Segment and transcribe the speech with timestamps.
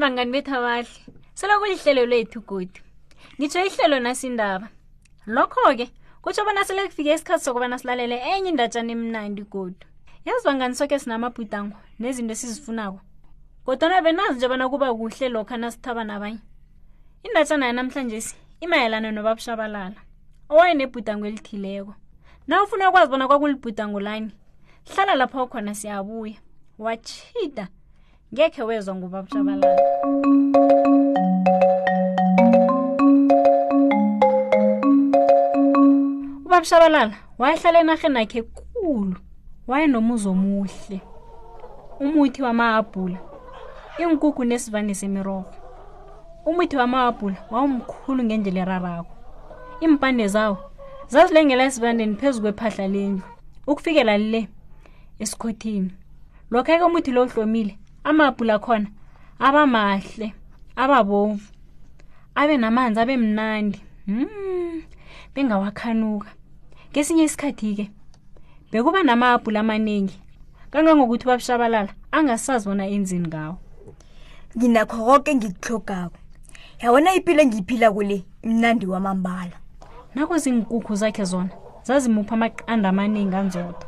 [0.00, 0.86] kanjani bangani bethu abahle
[1.34, 2.80] seloku lihlelo lethu godi
[3.38, 4.68] ngitsho ihlelo nasindaba
[5.26, 5.86] lokho-ke
[6.22, 9.86] kutsho bona sele kufike isikhathi sokubana silalele enye indatshana emnandi godu
[10.26, 13.00] yazi bangani soke sinamabhudango nezinto esizifunako
[13.64, 16.40] kodwana benazi njengobana kuba kuhle lokho nasithaba nabanye
[17.24, 20.00] indatshana yanamhlanje si imayelana nobabushabalala
[20.50, 21.94] owayenebhudango elithileko
[22.46, 24.30] na ufuna ukwazi bona kwakulibhudango lani
[24.92, 26.36] hlala lapho khona siyabuya
[26.84, 27.66] watshida
[28.34, 29.78] ngekhe wezwa nguba mtshabalala
[36.44, 37.04] ubamshabalala
[37.40, 38.40] wayehlala enarheni akhe
[38.74, 39.16] kulu
[39.70, 40.98] wayenomuzi omuhle
[42.02, 43.18] umuthi wama-abhula
[44.00, 45.50] iinkukhu nesivane semirogo
[46.48, 49.14] umuthi wama-abhula wawumkhulu ngendlela erarako
[49.82, 50.56] iimpande zawo
[51.12, 53.22] zazilengela esivandeni phezu kwephahla lendlu
[53.70, 54.42] ukufikela lile
[55.22, 55.90] esikhothini
[56.50, 57.74] lokho ke umuthi lo uhlomile
[58.06, 58.86] amapula khona
[59.38, 60.32] abamahle
[60.76, 61.40] ababovu
[62.34, 64.82] abe namanzi abe mnandi mm.
[65.34, 66.30] bengawakhanuka
[66.94, 67.90] ngesinye isikhathi-ke
[68.70, 70.20] bekuba namapula amaningi
[70.70, 73.58] kangangokuthi babushabalala angasazi bona enzini ngawo
[74.56, 76.18] nginakho konke ngikuhlogako
[76.82, 79.56] yabona ipilo engiyiphila kule mnandi wamambala
[80.14, 81.50] nakho zinkukhu zakhe zona
[81.82, 83.82] zazimupha amaqanda amaningi anzoda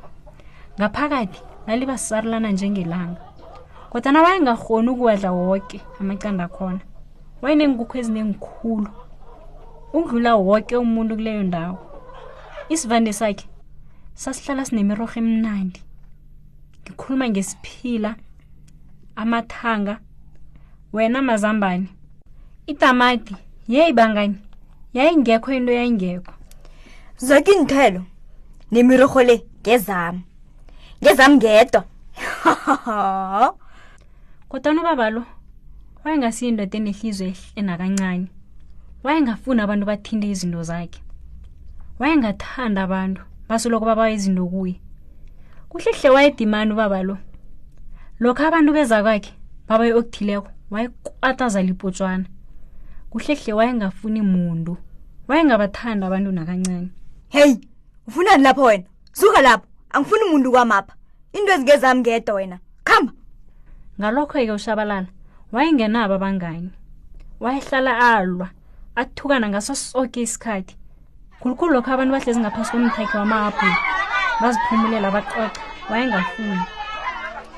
[0.79, 1.39] ngaphakathi
[1.71, 3.28] lalibasarulana njengelanga
[3.93, 6.81] kodwana wayengarhoni ukuwadla woke amacanda khona
[7.43, 8.91] wayeneenkukhu ezinengikhulu
[9.97, 11.77] ukudlula woke umuntu kuleyo ndawo
[12.73, 13.47] isivande sakhe
[14.23, 15.81] sasihlala sinemirorho emnandi
[16.85, 18.11] ngikhuluma ngesiphila
[19.23, 19.95] amathanga
[20.95, 21.89] wena mazambane
[22.73, 23.35] itamati
[23.73, 24.39] yeyibangani
[24.97, 26.33] yayingekho into yayingekho
[27.27, 28.03] zoke inithelo
[28.73, 30.23] nemirorho le ngezami
[31.03, 31.83] ngezami ngedwa
[34.49, 35.23] kodwana ubaba lo
[36.05, 38.27] wayengasiye indoda enehlizwe eh, enakancane
[39.05, 41.01] wayengafuni abantu bathinde izinto zakhe
[42.01, 44.75] wayengathanda abantu basoloko baba izinto kuye
[45.71, 47.17] kuhlehle wayedimani ubaba lo
[48.23, 49.33] lokho abantu beza kwakhe
[49.69, 52.27] babaye okuthileko wayekwataza lipotswana
[53.11, 54.73] kuhlehle wayengafuni muntu
[55.29, 56.89] wayengabathanda abantu nakancane
[57.35, 57.55] heyi
[58.09, 60.93] ufunani lapho wena suka lapho angifuni muntu kwamapha
[61.37, 62.59] into ezingezami ngedwa wena
[63.99, 65.11] ngalokho-ke ushabalala
[65.51, 66.71] wayengenabo abangani
[67.43, 68.47] wayehlala alwa
[68.95, 70.75] athukana ngaso soke isikhathi
[71.43, 73.75] khulukhulu lokho abantu bahlezi ngaphasi komthekhe wama-abhula
[74.41, 75.61] baziphumulela baxoxa
[75.91, 76.61] wayengafuni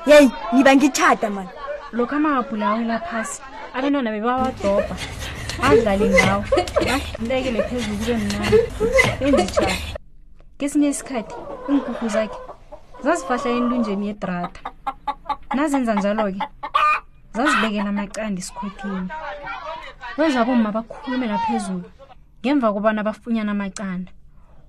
[0.09, 1.53] yeyi niba ngitshada mani
[1.93, 3.37] lokho ama-abhula awela phasi
[3.77, 4.93] abenona bebawadobha
[5.69, 6.41] adlali ngawo
[6.89, 8.57] bahlulekele phezulu kube mnani
[9.29, 9.75] enzitshada
[10.57, 11.35] ngesinye isikhathi
[11.69, 12.37] iinkukhu zakhe
[13.05, 14.70] zazifahla entunjeni yedrata
[15.55, 16.41] nazenza njalo-ke
[17.35, 19.11] zazibekela amacandi esikhwepheni
[20.17, 21.87] weza boma bakhulumela phezulu
[22.41, 24.11] ngemva kobana bafunyana amacanda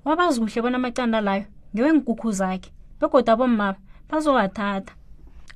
[0.04, 2.69] wabazi kuhle bona amacanda layo ngewenkukhu zakhe
[3.00, 3.75] begoda boma
[4.10, 4.92] bazowathatha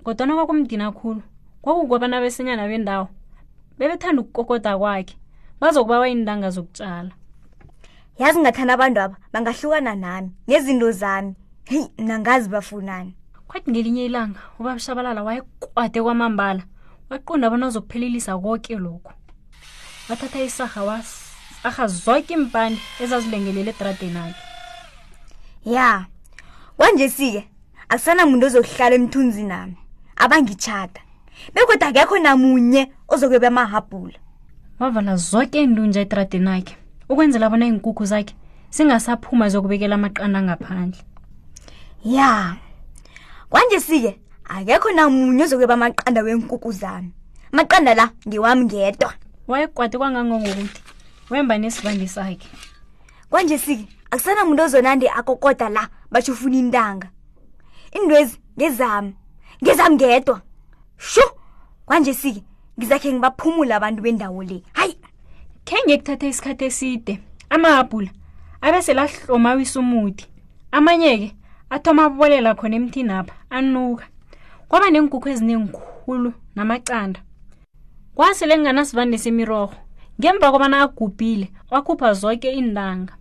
[0.05, 1.23] godwana kwakumdina khulu
[1.63, 3.07] kwakukobana besinyana bendawo
[3.79, 5.15] bebethanda ukukokoda kwakhe
[5.61, 7.13] bazokubawa iindanga zokutshala
[8.19, 11.35] yazi ngathanda abantu aba bangahlukana nami nezinto zami
[11.69, 13.13] heyi nangazi bafunani
[13.49, 16.63] kwathi ngelinye ilanga ubabushabalala wayekwade kwamambala
[17.11, 19.13] waqonda bona uzokuphelelisa koke lokho
[20.11, 24.37] wathatha isarha wasarha zoke impande ezazilengelela edradeni akhe
[25.75, 26.07] ya
[26.77, 27.41] kwanje sike
[27.89, 29.79] akusana muntu ozokuhlala emthunzi nami
[30.23, 31.01] abangitshata
[31.55, 32.83] bekodwa akekho namunye
[33.13, 34.19] ozokuyobe amahabhula
[34.79, 36.75] wavala zoke indunja etradeni akhe
[37.09, 38.35] ukwenzela bona iy'nkukhu zakhe
[38.75, 41.01] singasaphuma zokubekela amaqanda angaphandle
[42.13, 42.66] ya yeah
[43.57, 44.21] kwanje sike
[44.53, 47.11] akekho namunye ozokuyoba maqanda wenkuku zami
[47.53, 49.15] maqanda la ngiwami ngedwa
[49.49, 50.69] wayegwade kwangangongokuthi
[51.33, 52.37] wemba nesibandi sakhe
[53.33, 57.09] kwanje sike akusana muntu ozonandi akokoda la basho ufuna intanga
[57.97, 59.17] indwezi ngezami
[59.65, 60.43] ngezami ngedwa
[60.99, 61.25] shu
[61.89, 62.43] kwanje sike
[62.77, 65.01] ngizakhe ngibaphumule abantu bendawo le hayi
[65.65, 67.13] khe ngekuthatha isikhathi eside
[67.51, 68.11] amahabhula
[68.61, 70.25] abeselahlomawisa umuthi
[70.77, 71.29] amanye ke
[71.75, 74.07] athoma abubolela khona emthinapha anuka
[74.69, 77.21] kwaba neenkukhu ezinengikhulu namacanda
[78.17, 79.75] kwasele kunganasivande semirorho
[80.21, 83.15] ngemva kwabana agubhile wakhupha zoke iintanga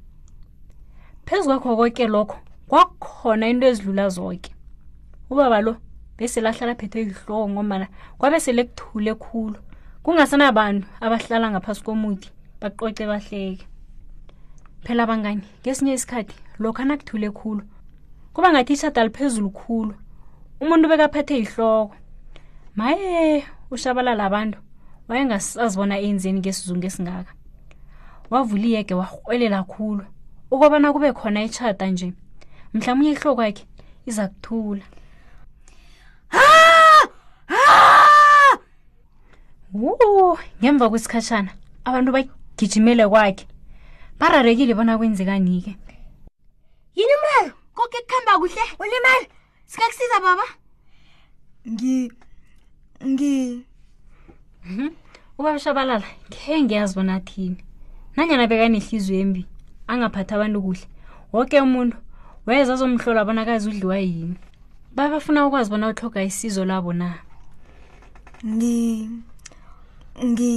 [1.25, 2.37] phezu kwakho koke lokho
[2.69, 4.49] kwakhona into ezidlula zoke
[5.31, 5.73] ubaba lo
[6.17, 7.87] besele ahlala phethe yihloko ngombana
[8.19, 9.57] kwabe sele kuthule khulu
[10.03, 12.27] kungasenabantu abahlala ngaphasi komuti
[12.61, 13.65] baqoce bahleke
[14.85, 17.61] phela bangani ngesinye isikhathi lokho anakuthule khulu
[18.35, 19.95] kuba ngathi ishada liphezulu khulu
[20.61, 21.95] umuntu bekaphethe ihloko
[22.75, 24.59] maye ushabalala abantu
[25.07, 27.31] wayengasazibona enzeni ngesizungu esingaka
[28.31, 30.03] wavula iyege warhwelela khulu
[30.51, 32.07] ukobana kube khona itshata nje
[32.75, 33.63] mhlawumunye ihloko yakhe
[34.05, 34.83] iza kuthula
[39.73, 41.51] wo ngemva kwesikhatshana
[41.87, 43.47] abantu bagijimele kwakhe
[44.19, 45.73] bararekile bona kwenzekani ke
[47.87, 49.27] konke kuhamba kuhle ulimali
[49.69, 50.43] sike kusiza baba
[51.71, 51.97] ngi
[53.09, 53.37] ngi
[54.67, 54.87] mhm.
[55.37, 57.57] ubaba shabalala ngeke ngiyazi bona thini
[58.15, 59.41] nanyana bekanehliziyo embi
[59.91, 60.85] angaphatha abantu kuhle
[61.33, 61.97] woke umuntu
[62.47, 64.37] weza azomhlola bona kazi udliwa yini
[64.95, 67.07] babafuna ukwazi bona utloga isizo labo na
[68.51, 68.81] ngi
[70.25, 70.53] ngi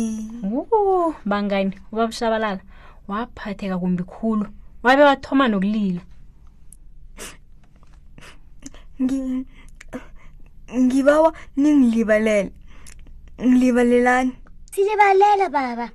[1.30, 2.62] bangani ubaba shabalala
[3.08, 4.46] waphatheka kumbi khulu
[4.84, 6.00] wabe wathoma nokulila
[9.00, 12.53] ngibawa ningilibalele
[13.41, 14.33] ngilibalelani
[14.73, 15.87] silibalela baba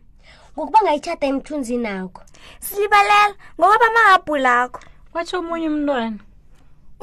[0.56, 2.22] ngokuba ngayitshada emthunzini akho
[2.66, 4.80] silibalela ngoba bamahabhu lakho
[5.12, 6.20] kwatsho omunye umntwana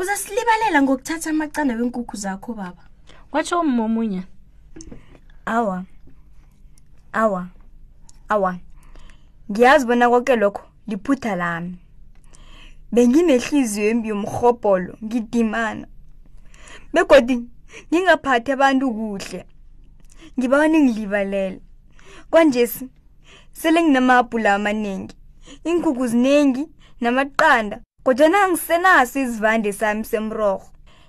[0.00, 2.82] uzasilibalela ngokuthatha amacanda weenkukhu zakho baba
[3.30, 4.22] kwatsho ummo omunye
[5.56, 5.78] awa
[7.22, 7.42] awa
[8.34, 8.52] awa
[9.50, 11.74] ngiyazi bona konke lokho liphutha lami
[12.92, 15.86] benginehliziyo embi yomrhobholo ngidimana
[16.94, 17.36] begodi
[17.90, 19.40] ngingaphathi abantu kuhle
[20.38, 21.58] ngibani ngilibalele
[22.30, 22.86] kwanjesi
[23.58, 25.14] sele nginamabhula amaningi
[25.66, 26.64] iinkhukhu ziningi
[27.02, 27.76] namaqanda
[28.06, 30.66] kodwana ngisenaso izivande sami semrorho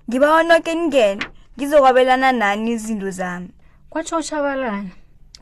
[0.09, 1.25] ngibawanoke ningene
[1.57, 3.49] ngizokwabelana nani izinto zami
[3.91, 4.85] kwatsho ushabalala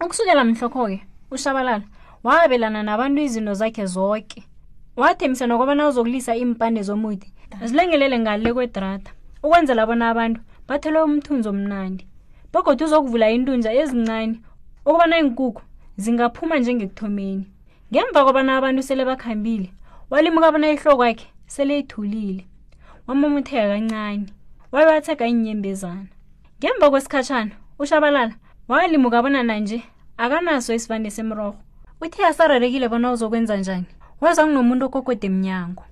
[0.05, 0.97] ukusukela mhlokho-ke
[1.35, 1.85] ushabalala
[2.23, 4.43] wabelana nabantu izinto zakhe zoke okay
[4.99, 9.11] wathembisa nokwabana uzokulisa iimpande zomuti zilengelele ngale kwedrata
[9.43, 12.03] ukwenzela bona abantu bathole umthunzi omnandi
[12.53, 14.35] begodwa uzokuvula intunja ezincane
[14.85, 15.61] ukubana iinkukhu
[16.03, 17.45] zingaphuma njengekuthomeni
[17.91, 19.69] ngemva kwabana abantu sele bakhambile
[20.11, 22.43] walimuka bona ihlo kwakhe sele ithulile
[23.07, 24.25] wamamutheka kancane
[24.71, 26.11] wabe wathega iinyembezana
[26.59, 28.35] ngemva kwesikhatshana ushabalala
[28.67, 29.79] walimuka bona nanje
[30.19, 31.55] akanaso isivande semrorho
[32.03, 33.87] uthe asararekile bona uzokwenza njani
[34.23, 35.83] waza kunomuntu okokwede emnyango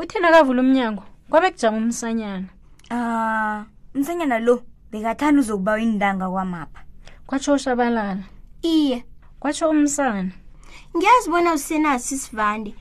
[0.00, 2.48] uthina kavula umnyango kwabe kujama umsanyana
[2.92, 4.60] ah uh, umsanyana lo
[4.92, 6.80] bekathanda uzokuba indanga kwamapha
[7.26, 8.24] kwatsho ushabalala
[8.62, 9.04] iye
[9.40, 10.32] kwatsho umsana
[10.94, 12.74] ngiyazibona usenaso isivande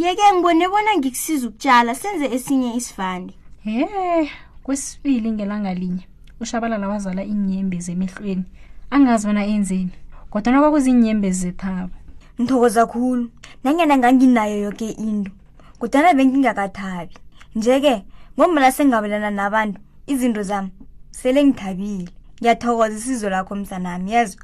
[0.00, 3.34] yeke ngibone bona ngikusiza ukutshala senze esinye isivande
[3.68, 4.28] ee
[4.64, 6.08] kwesibili ngelanga linye
[6.40, 8.44] ushabalala wazala iinyembe zemehlweni
[8.90, 9.92] angazibona enzeni
[10.36, 11.96] kodwana kwakuziinyembe zethabo
[12.40, 13.30] ngithokoza khulu
[13.64, 15.32] nangena nganginayo yoke into
[15.80, 17.16] kodwana bengingakathabi
[17.56, 18.04] nje-ke
[18.36, 19.80] ngombana sengingabelana nabantu
[20.12, 20.70] izinto zami
[21.10, 24.36] sele ngithabile ngiyathokoza isizo lakho mzanami yezo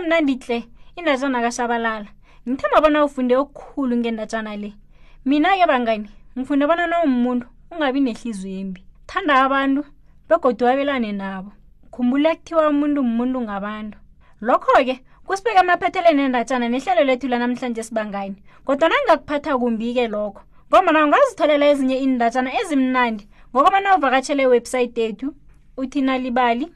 [0.00, 0.64] mnandi tle
[0.96, 2.08] indazana kashabalala
[2.48, 4.70] ngithemba bona ufunde okukhulu ngendatshana le
[5.28, 8.80] mina-ke bangani ngifunde bona nawumuntu ungabi nehliziyo embi
[9.10, 9.80] thanda abantu
[10.28, 11.50] begodi wabelane nabo
[11.92, 13.96] khumbula kuthiwa umuntu mmuntu ngabantu
[14.46, 21.96] lokho-ke kusibeka emaphetheleni endatshana nehlelo lethu lanamhlanje sibangani kodwana ngingakuphatha kumbi-ke lokho ngombana ungazitholela ezinye
[22.04, 25.26] iindatshana ezimnandi ngokobana uvakatshele iwebhsayithi ethu
[25.82, 26.66] uthinalibali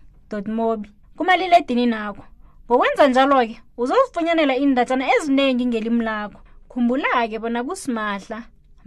[0.59, 2.23] mobi kumalile edini nakho
[2.71, 6.39] ngokwenza njalo-ke uzozifunyanela iindatshana ezinengi ngelimi lakho
[6.71, 8.39] khumbula-ke bona kusimahla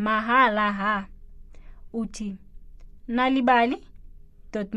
[0.05, 0.93] mahalaha
[1.99, 2.29] uthi
[3.15, 3.77] nalibali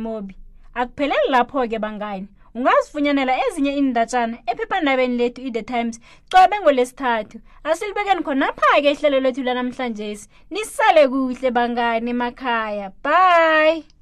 [0.04, 0.34] mobi
[0.80, 5.96] akupheleli lapho-ke bangani ungazifunyanela ezinye indatshana ephephandabeni lethu i-the times
[6.30, 7.36] cobe ngolesithathu
[7.68, 13.99] asilibekeni khonapha-ke ihlelo lethu lanamhlanje si nisale kuhle bangani makhaya bye